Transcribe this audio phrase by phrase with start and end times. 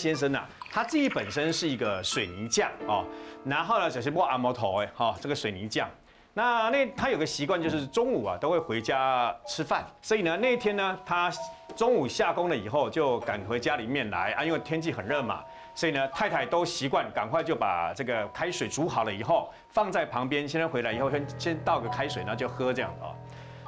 [0.00, 3.04] 先生啊，他自己本身是一个水泥匠哦，
[3.44, 5.86] 然后呢，就是摸阿摩头哎，哈，这个水泥匠。
[6.32, 11.30] 那那他有个习惯，就是中午啊都会回家吃饭，所以呢那一天呢，他
[11.76, 15.44] 中午下工了以后就赶回家里面来啊，因为天气很热嘛，
[15.74, 23.12] 所以呢太太都习惯赶快就把这个开水煮好了以后放在旁边，先生回来以后先先倒个开水，然后就喝这样哦。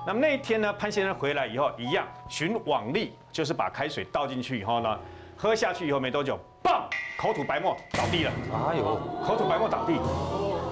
[0.07, 4.99] 那么那一天呢，潘先生回来以后一样循往例，就是把开水倒进去以后呢，
[5.43, 6.83] 喝下去以后没多久，嘣，
[7.19, 8.31] 口吐白沫倒地了，
[8.71, 9.95] 哎呦，口吐白沫倒地，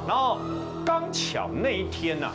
[0.06, 0.38] 然后。
[0.82, 2.28] 刚巧那一天呢，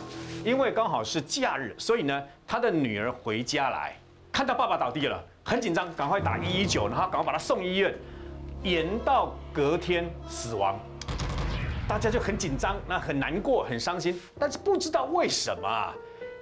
[0.43, 3.98] 因为刚好是假日，所以呢，他的女儿回家来，
[4.31, 7.93] 看到爸爸倒地了，很紧张，赶快打一一九，然后赶快把他送医院，
[8.62, 10.79] 延到隔天死亡，
[11.88, 15.93] 大家就很紧张，那很难过，很伤心，但是不知道为什么，啊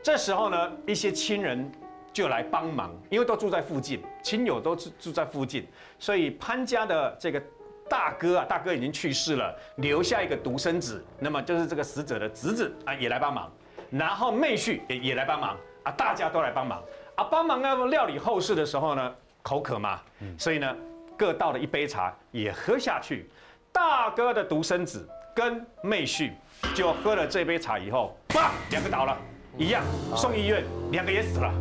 [0.03, 1.71] 这时候呢，一些亲人
[2.13, 5.67] 就来帮忙，因为都住在附近，亲友都住住在附近，
[5.99, 7.41] 所以潘家的这个。
[7.89, 13.51] 大哥啊，大哥已经去世了，留下一个独生子，那么就是这个死者的侄子啊，也来帮忙，
[13.91, 16.81] 然后妹婿也也来帮忙啊，大家都来帮忙
[17.15, 20.01] 啊，帮忙呢料理后事的时候呢，口渴嘛，
[20.39, 20.75] 所以呢
[21.17, 23.29] 各倒了一杯茶也喝下去。
[23.71, 26.31] 大哥的独生子跟妹婿
[26.73, 29.15] 就喝了这杯茶以后，啪，两个倒了，
[29.57, 29.83] 一样
[30.15, 31.53] 送医院，两个也死了，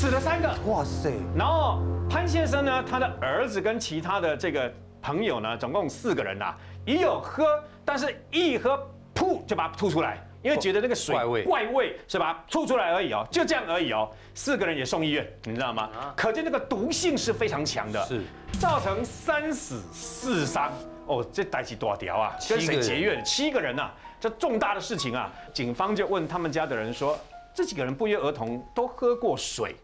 [0.00, 1.12] 死了三个，哇塞。
[1.36, 4.72] 然后潘先生呢，他的儿子跟其他的这个。
[5.02, 8.78] 朋友呢，总共四个人呐，也有喝，但是一喝
[9.14, 12.44] 噗就把它吐出来，因为觉得那个水怪味，怪味是吧？
[12.50, 14.10] 吐出来而已哦，就这样而已哦。
[14.34, 15.88] 四个人也送医院，你知道吗？
[16.14, 18.20] 可见那个毒性是非常强的，是
[18.58, 20.70] 造成三死四伤
[21.06, 21.24] 哦。
[21.32, 22.36] 这逮起多少条啊？
[22.46, 23.24] 跟谁结怨？
[23.24, 25.32] 七个人呐，这重大的事情啊！
[25.54, 27.18] 警方就问他们家的人说，
[27.54, 29.74] 这几个人不约而同都喝过水，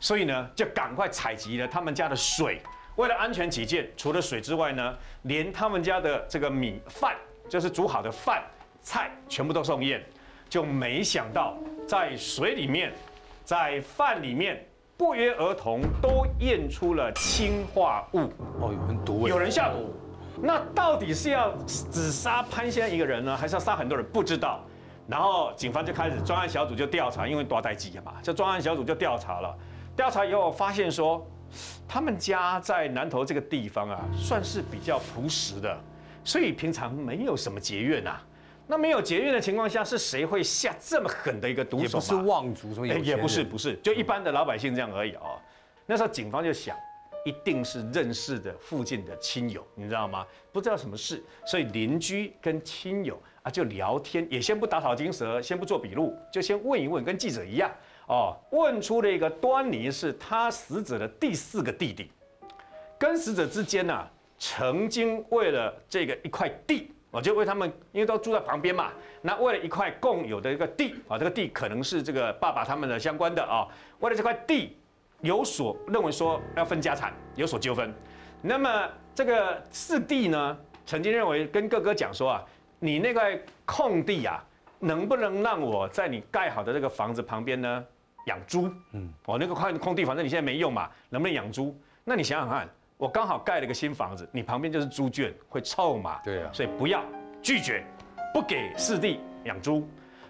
[0.00, 2.60] 所以呢，就赶快采集了他们家的水。
[2.96, 7.16] 为了安全起见，除了水之外呢，连他们家的这个米饭，
[7.48, 8.44] 就是煮好的饭
[8.82, 10.04] 菜，全部都送验，
[10.48, 11.56] 就没想到
[11.88, 12.92] 在水里面，
[13.44, 14.64] 在饭里面，
[14.96, 18.30] 不约而同都验出了氰化物。
[18.60, 19.92] 哦，有人毒，有人下毒。
[20.40, 24.06] 那到底是要只杀潘先生一个人呢，还是要杀很多人？
[24.12, 24.64] 不知道。
[25.08, 29.54] 然后警方就开始专案小组就调查，因为多待机嘛，这专案小组就调查了。
[29.96, 31.26] 调查以后发现说。
[31.86, 35.78] 他们家在南头这个地方啊，算是比较朴实的，
[36.24, 38.18] 所以平常没有什么结怨呐。
[38.66, 41.82] 那没有结怨的情况下，是谁会下这么狠的一个毒手？
[41.84, 45.38] 也不是望族，也不是，不是，就一般的老百姓这样而已哦。
[45.86, 46.76] 那时候警方就想，
[47.24, 50.26] 一定是认识的附近的亲友，你知道吗？
[50.50, 57.70] 不知道什么事，所以邻居跟亲友啊就聊天，也先不打草惊蛇，先不做笔录，就先问一问，跟记者一样。
[58.06, 62.10] 哦，问出了一个端倪，是他死者的第四个弟弟，
[62.98, 64.06] 跟死者之间呢，
[64.38, 73.66] 曾经为了这个一块地，我就为他们，因为都住在旁边嘛，那为了一块共有的一个地啊，这个地可能是这个爸爸他们的相关的啊，
[74.00, 74.76] 为了这块地
[75.20, 77.90] 有所认为说要分家产，有所纠纷，
[78.42, 82.44] 那么这个四弟呢，曾经认为跟哥哥讲说啊，
[82.78, 84.44] 你那块空地啊，
[84.78, 87.82] 能不能让我在你盖好的这个房子旁边呢？
[88.26, 91.78] 养猪，嗯，哦，那个块空地，反正你现在没用嘛，能不能养猪？
[92.04, 96.20] 那你想想看，我刚好盖了一个新房子，你旁边就是猪圈，会臭嘛？
[96.24, 97.02] 对啊，所以不要
[97.42, 97.84] 拒绝，
[98.32, 99.88] 不给四弟养猪，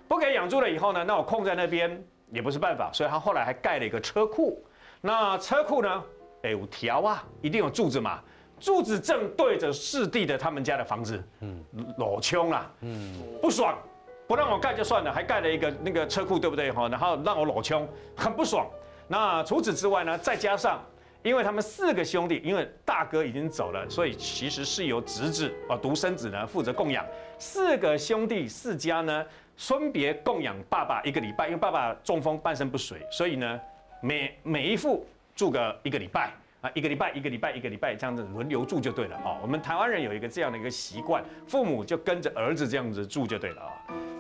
[0.09, 4.63] 不给养猪了以后呢，那我空在那边也不是办法，所以他后来还盖了一个车库。
[5.01, 6.05] 那车库呢，
[6.43, 8.21] 哎，有条啊，一定有柱子嘛，
[8.59, 11.65] 柱子正对着四弟的他们家的房子，嗯，
[11.99, 13.77] 裸穷啊，嗯，不爽。
[14.27, 16.89] 不让我盖就算了，还盖了一个那个车库，对不对哈？
[16.89, 17.87] 然后让我裸穷，
[18.17, 18.67] 很不爽。
[19.07, 20.17] 那除此之外呢？
[20.17, 20.83] 再加上，
[21.23, 27.05] 因为他们四个兄弟，因为大哥已经走了，所以其实是由侄子啊独生子呢负责供养
[27.39, 29.27] 四个兄弟四家呢，
[29.59, 33.61] 分别供养爸爸一个礼拜，因为爸爸中风半身不遂，所以呢
[34.01, 35.07] 每每一户
[35.37, 36.33] 住个一个礼拜
[36.63, 39.37] 啊，一个礼拜一个礼拜一个礼拜这样子轮流住就对了哦。
[39.43, 43.73] 我们台湾人有一个这样的一个习惯，父母就跟着儿子这样子住就对了啊。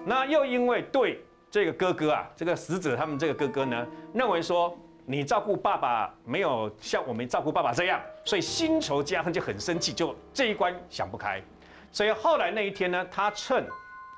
[0.05, 11.43] 那又因为对这个哥哥啊，这个死者他们这个哥哥呢，认为说你照顾爸爸没有像我们照顾爸爸这样，所以新仇加恨就很生气，就这一关想不开。
[11.91, 13.65] 所以后来那一天呢，他趁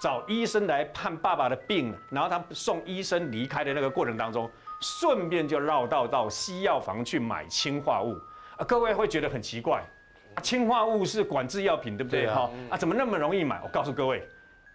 [0.01, 4.51] 找医生来判爸爸的病，然后他送医生离开的那个过程当中，
[4.81, 8.17] 顺便就绕道到西药房去买氰化物。
[8.57, 9.85] 啊，各位会觉得很奇怪，
[10.43, 12.27] 氰化物是管制药品，对不对？
[12.27, 13.61] 哈啊，怎么那么容易买？
[13.63, 14.27] 我告诉各位。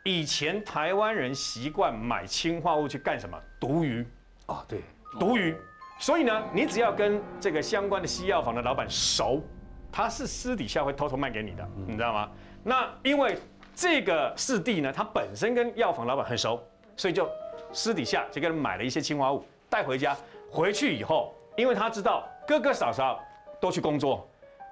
[0.03, 3.37] 以前台湾人习惯买氰化物去干什么？
[3.59, 4.05] 毒鱼
[4.47, 4.81] 啊，对，
[5.19, 5.55] 毒鱼。
[5.99, 9.43] 所以呢，你只要跟这个相关的西药房的老板熟，
[9.91, 12.31] 他是私底下会偷偷卖给你的，你知道吗？
[12.63, 13.37] 那因为
[13.75, 16.59] 这个四弟呢，他本身跟药房老板很熟，
[16.97, 17.29] 所以就
[17.71, 20.17] 私底下就跟人买了一些氰化物带回家。
[20.49, 23.23] 回去以后，因为他知道哥哥嫂嫂
[23.59, 24.27] 都去工作，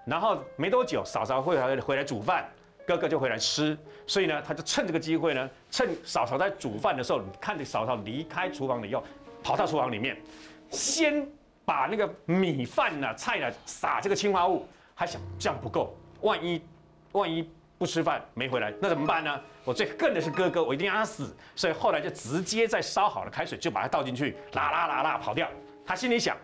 [0.05, 2.49] 然后没多久嫂嫂会回回来煮饭，
[2.89, 3.77] 哥哥就回来吃，
[4.07, 9.03] 所以呢，他就趁这个机会呢，趁嫂嫂在煮饭的时候，看着嫂嫂离开厨房以后，
[9.43, 10.17] 跑到厨房里面，
[10.71, 11.23] 先
[11.65, 14.65] 把那个米饭呢、菜呢撒这个青花物，
[14.95, 16.59] 还想这样不够，万一
[17.11, 17.47] 万一
[17.77, 19.39] 不吃饭没回来，那怎么办呢？
[19.63, 25.47] 我最恨的是哥哥，我一定让他死，所以后来就直接在烧好了开水就把它倒进去，啦啦啦啦跑掉。
[25.85, 26.35] 他心里想，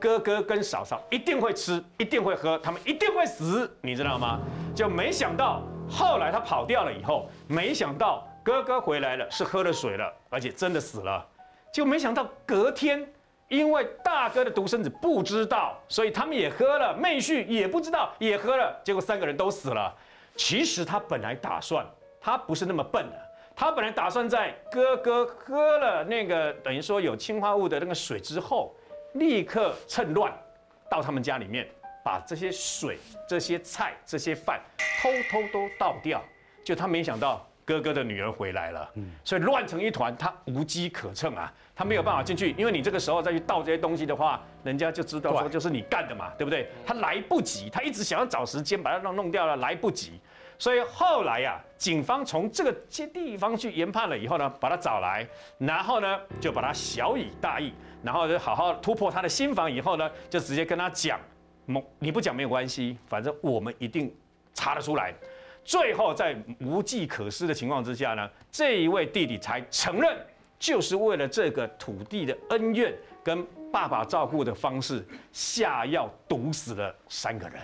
[0.00, 4.40] 哥哥跟嫂嫂一定会吃，一定会喝，他们一定会死，你知道吗？
[4.74, 5.62] 就没想到
[5.94, 11.24] 后来他跑掉了以后，没想到哥哥回来了，是喝了水了，而且真的死了。
[11.72, 13.06] 就没想到隔天，
[13.48, 19.94] 因为大哥的独生子不知道，所以他们也喝了，妹婿也不知道，也喝了，结果三个人都死了。
[20.36, 21.86] 其实他本来打算，
[22.20, 23.16] 他不是那么笨的。
[23.54, 28.74] 他本来打算在哥哥喝了那个等于说有氰化物的那个水之后。
[29.14, 30.32] 立刻趁乱
[30.90, 31.68] 到他们家里面，
[32.04, 34.60] 把这些水、这些菜、这些饭
[35.02, 36.22] 偷偷都倒掉。
[36.62, 38.92] 就他没想到哥哥的女儿回来了，
[39.24, 46.68] 所以乱成一团，他无机可乘啊，他没有办法进去，因为你这个时候再去倒这些东西的话，人家就知道说就是你干的嘛，对不对？
[46.86, 50.20] 他来不及，他一直想要找时间把它弄弄掉了，来不及。
[50.58, 55.26] 所以后来呀，警方从这个些地方去研判了以后呢，把他找来，
[55.58, 57.72] 然后呢就把他小以大义。
[58.02, 61.18] 然后就好好突破他的心房，以后呢，就直接跟他讲，
[61.98, 64.14] 你不讲没有关系，反正我们一定
[64.52, 65.14] 查得出来。
[65.64, 70.16] 最后在无计可施的情况之下呢，这一位弟弟才承认，
[70.58, 77.60] 就是为了这个土地的恩怨跟爸爸照顾的方式，下药毒死了三个人。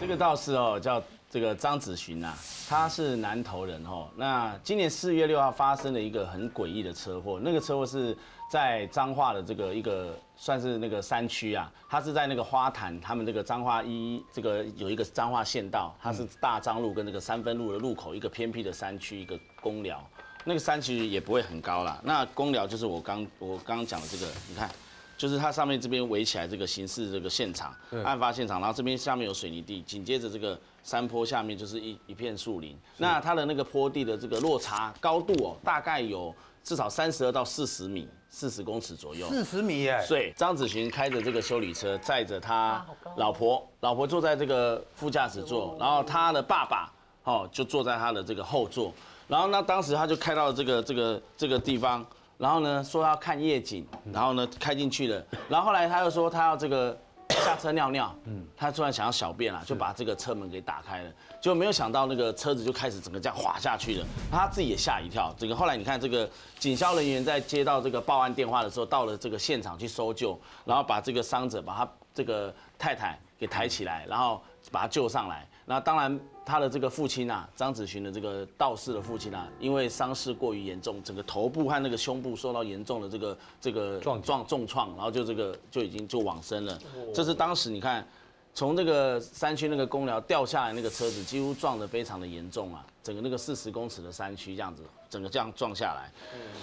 [0.00, 1.02] 这个道士哦，叫。
[1.30, 2.32] 这个张子寻呐，
[2.68, 4.08] 他是南投人哦。
[4.14, 8.16] 那今年四月六号发生了一个很诡异的车祸，那个车祸是
[8.48, 20.02] 在彰化的这个一个算是那个山区啊，它是在那个花坛，他们这个彰化一这个有一个彰化县道，它是大彰路跟那个三分路的路口，一个偏僻的山区，一个公寮。
[20.44, 22.00] 那个山其实也不会很高啦。
[22.04, 24.70] 那公寮就是我刚 我刚刚讲的这个，你看。
[25.16, 27.72] 就是它上面这边围起来这个刑事这个现场，
[28.04, 32.78] 案发现场，然后这边下面有水泥地，紧接着这个山坡下面就是一一片树林。
[32.98, 36.32] 那它的那个坡地的这个落差高度哦，大概有
[36.62, 39.26] 至少三十二到四十米，四十公尺左右。
[39.28, 40.04] 四十米耶！
[40.08, 42.86] 对，张子寻开着这个修理车，载着他
[43.16, 46.92] 老婆，老婆坐在这个副驾驶座，然后他的爸爸
[47.24, 48.92] 哦就坐在他的这个后座，
[49.26, 52.06] 然后那当时他就开到这个这个这个地方。
[52.36, 56.98] 然后呢，说要看夜景，然后呢开进去了，然后后来他又说他要这个
[57.40, 65.34] 下车尿尿，嗯，他突然想要小便了，就把这个车门给打开了，就没有想到那个车子就开始整个这样滑下去了，他自己也吓一跳。
[65.38, 66.28] 这个后来你看这个
[66.58, 74.40] 警消人员在接到这个报案电话的时候，到了这个现场去搜救，然后把这个伤者把他这个太太给抬起来，然后
[74.72, 75.46] 把他救上来。
[75.66, 86.78] 那当然，他的这个父亲啊，张子寻的这个道士的父亲啊，因为伤势过于严重，整个头部和那个胸部受到严重的这个这个撞撞重创，然后就这个就已经就往生了。
[87.14, 88.06] 这是当时你看，
[88.54, 96.10] 从那个山区那个公寮掉下来那个车子，几乎撞得非常的严重啊，整个那个四十公尺的山区这样子，整个这样撞下来。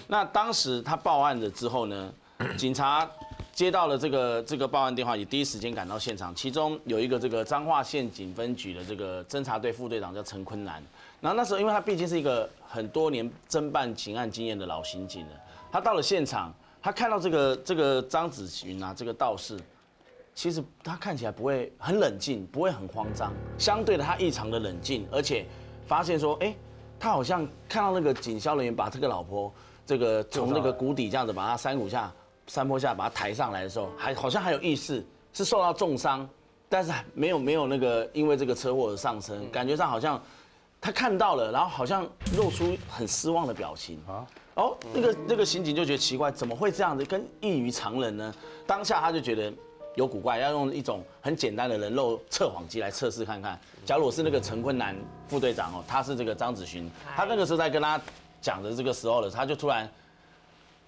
[0.08, 2.14] 那当时他报案了之后呢，
[2.58, 3.10] 警察。
[3.54, 6.34] 接到了这个这个报案电话，也第一时间赶到现场。
[6.34, 10.82] 其中有一个这个彰化县警分局的这个侦查队副队长叫陈坤南。
[11.20, 15.32] 然后那时候，因为他毕竟是一个很多年侦办刑案经验的老刑警了，
[15.72, 19.60] 他到了现场，他看到这个这个张子群啊，这个道士，
[20.34, 25.46] 其实他看起来不会很冷静，不会很慌张，相对的他异常的冷静，而且
[25.86, 26.56] 发现说，哎，
[26.98, 29.54] 他好像看到那个警消人员把这个老婆
[29.86, 32.12] 这个从那个谷底这样子把他山谷下。
[32.52, 36.28] 山坡下把他抬上来的时候，还好像还有意识，是受到重伤，
[36.68, 40.22] 但是没有没有那个因为这个车祸而上升，感觉上好像
[40.82, 42.06] 他看到了，然后好像
[42.36, 44.28] 露出很失望的表情啊。
[44.56, 48.36] 哦，那个那个刑警就觉得奇怪，怎么会这样子，跟异于常人呢？
[48.68, 49.54] 当下他就觉得
[49.96, 53.58] 有古怪，要用一种很简单的人肉测谎机来测试看看。
[53.86, 54.94] 假如我是那个陈坤南
[55.30, 57.98] 副队长哦，他是这个张子勋，他那个时候在跟他
[58.42, 59.90] 讲的这个时候了，他就突然。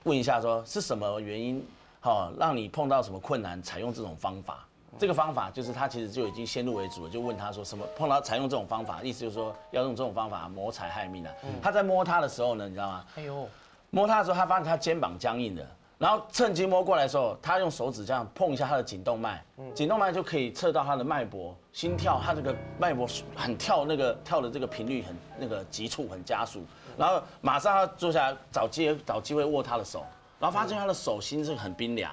[0.03, 1.65] 问一下，说是什么原因，
[1.99, 4.65] 好让你碰到什么困难，采用这种方法？
[4.99, 11.33] 这个方法就是他其实就已经先入为主了，就问他说什么碰到采用这种方法，意思就是说要用这种方法谋财害命啊。
[11.61, 13.05] 他在摸他的时候呢，你知道吗？
[13.15, 13.47] 哎呦，
[13.89, 15.67] 摸他的时候，他发现他肩膀僵硬的，
[16.03, 19.41] 然后趁机摸过来的时候，他用手指这样碰一下他的颈动脉，
[19.73, 26.61] 颈动脉就可以测到他的脉搏、心跳，他这个脉搏很跳，那个跳的这个频率很那个急促，很加速。
[26.97, 30.05] 然后马上他坐下来找机找机会握他的手，
[30.41, 32.11] 然后发现他的手心是很冰凉。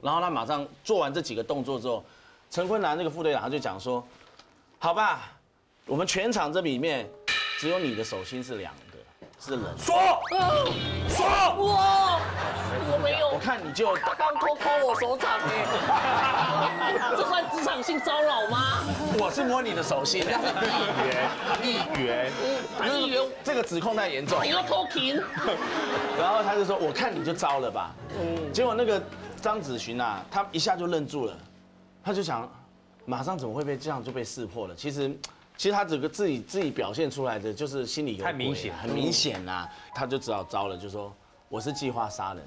[0.00, 2.04] 然后他马上做完这几个动作之后，
[2.48, 4.06] 陈坤南那个副队长他就讲说
[4.78, 5.32] ：“好吧，
[5.86, 7.10] 我们全场这里面
[7.58, 8.98] 只有你的手心是凉的，
[9.40, 9.76] 是冷。
[9.76, 9.96] 说
[11.08, 11.26] 说，
[11.66, 12.11] 哇，
[12.92, 18.84] 我没有我，看你就他刚偷抠我手掌哎， 这算职场性骚扰吗？
[19.18, 22.32] 我是摸你的手心，议员，
[22.78, 24.42] 打议员，这个指控太严重。
[24.42, 25.16] 你要偷情？
[26.18, 27.94] 然后他就说：“我看你就糟了吧。”
[28.52, 29.02] 结果那个
[29.40, 31.36] 张子寻啊，他一下就愣住了，
[32.02, 32.50] 他就想，
[33.04, 34.74] 马上怎么会被这样就被识破了？
[34.74, 35.10] 其实，
[35.56, 41.12] 其实他整个自己自己表现出来的就是心里有太明显很明显呐、他就只好招了，就说
[41.48, 42.42] 我是计划杀人，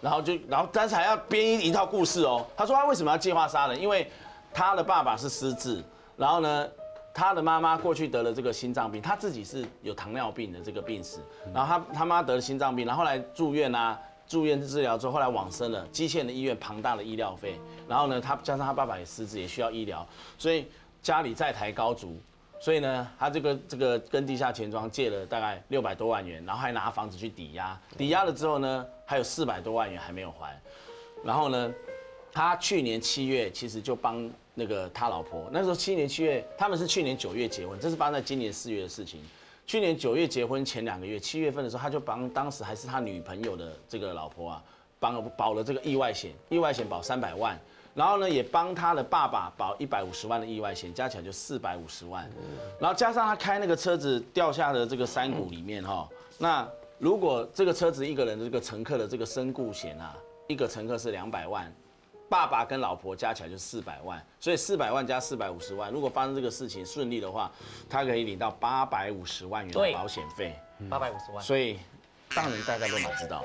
[0.00, 2.46] 然后就然后但是还要编一一套故事哦。
[2.56, 3.80] 他说他为什么要计划杀人？
[3.80, 4.10] 因为
[4.52, 5.82] 他的爸爸是失智，
[6.16, 6.68] 然后呢。
[7.12, 11.18] 他的妈妈过去得了这个心脏病，他自己是有糖尿病的这个病史，
[11.52, 20.06] 然后他他妈得了心脏病，然后来住院啊，住院治疗之后，后来往生了，基县的医院庞大的医疗费，然后呢，他加上他爸爸也失智，也需要医疗，
[20.38, 20.68] 所以
[21.02, 22.16] 家里债台高筑，
[22.60, 30.56] 所以呢，他这个这个跟地下钱庄借了大概六百多万元，然后还拿房子去抵押，抵押了之后呢，还有四百多万元还没有还，
[31.24, 31.74] 然后呢，
[32.32, 39.20] 他去年七月其实就帮那个他老婆，那时候七年七月，他们是去年九月结婚，这是发生在今年四月的事情。
[39.66, 44.62] 去年九月结婚前两个月，七月份的时候，他就帮当时还是他女朋友的这个老婆啊，
[45.00, 47.58] 帮保了这个意外险，意外险保三百万，
[47.96, 52.30] 然后呢也帮他的爸爸保一百五十万的意外险，加起来就四百五十万，
[52.78, 56.68] 然后加上他开那个车子掉下的这个山谷里面哈，那
[57.00, 60.14] 如果这个车子一个人的这个乘客的这个身故险啊，
[60.48, 61.72] 一个乘客是两百万，
[62.28, 67.50] 爸爸跟老婆加起来就四百万，所以四百万加四百五十万，如果发生这个事情顺利的话，
[67.88, 70.54] 他可以领到八百五十万元的保险费。
[70.90, 71.78] 八百五十万，所以
[72.34, 73.44] 当然大家都哪知道，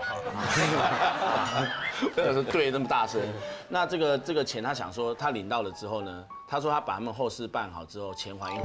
[2.51, 3.19] 对那么大声。
[3.67, 8.63] 那这个这个钱他想说他领到了之后呢，他说他把他们后事办好之后，钱还一还，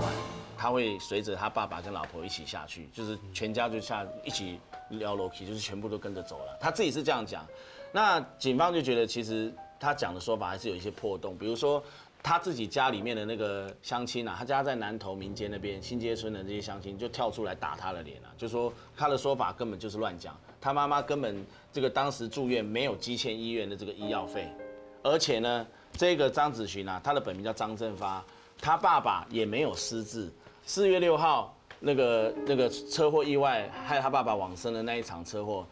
[0.58, 4.60] 他会随着他爸爸跟老婆一起下去，就是全家就下一起
[4.90, 6.56] 撩楼梯，就是全部都跟着走了。
[6.60, 7.46] 他自己是这样讲。
[7.90, 11.82] 那警方就觉得其实他讲的说法还是有一些破洞，比如说。
[12.22, 24.48] 他自己家里面的那个乡亲啊，他家在南投民间那边新街村的这些乡亲就跳出来打他的脸啊，就说他的说法根本就是乱讲，他妈妈根本这个当时住院没有积欠医院的这个医药费，
[25.02, 28.22] 而且呢，这个张子勋啊，他的本名叫张振发，
[28.60, 30.30] 他爸爸也没有失智，
[30.66, 35.66] 四月六号那个那个车祸意外害他爸爸往生的那一场车祸，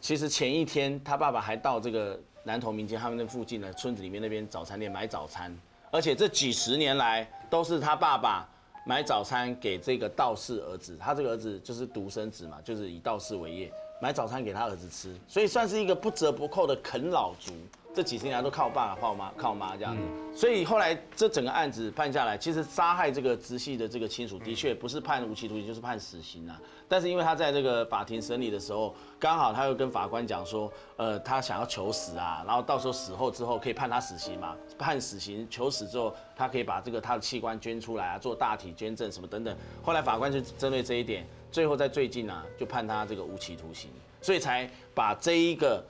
[0.00, 5.54] 其实前一天他爸爸还到这个南投民间他们那附近的村子里面那边早餐店买早餐。
[5.90, 8.46] 而且这几十年来都是他爸爸
[8.86, 17.52] 买早餐给这个道士儿子，他这个儿子就是独生子嘛，就是以道士为业，买早餐给他儿子吃，所以算是一个不折不扣的啃老族。
[17.98, 20.02] 这几十年来都靠爸靠妈靠妈这样子，
[20.32, 26.56] 所以后来这整个案子判下来，其实杀害这个直系的这个亲属的确不是判无期徒刑，就是判死刑啊。
[26.86, 39.56] 但是因为他在这个法庭审理的时候，刚好他又跟法官讲说，呃，他想要求死啊，然后到时候死后之后可以判他死刑嘛，判死刑求死之后，他可以把这个他的器官捐出来啊，做大体捐赠什么等等。
[39.82, 43.90] 后来法官就针对这一点，最后在最近啊，就判他这个无期徒刑，
[44.22, 45.84] 所以才把这一个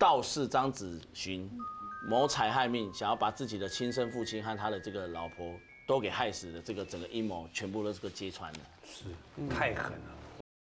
[0.00, 1.46] 道士张子勋
[2.08, 5.54] 谋财害命，想要把自己的亲生父亲和他的这个老婆
[5.86, 8.58] 都给害死的这个整个阴谋，全部都是个揭穿了。
[8.82, 9.04] 是
[9.54, 10.19] 太狠了。